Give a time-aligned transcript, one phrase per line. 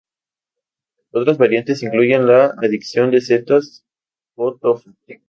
[1.13, 3.85] Otras variantes incluyen la adición de setas
[4.35, 4.95] o tofu.